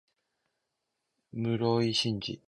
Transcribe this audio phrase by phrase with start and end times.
[1.31, 2.39] 室井慎次